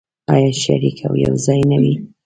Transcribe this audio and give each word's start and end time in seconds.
آیا 0.33 0.51
شریک 0.63 0.97
او 1.07 1.13
یوځای 1.25 1.61
نه 1.69 1.77
وي؟ 1.81 1.93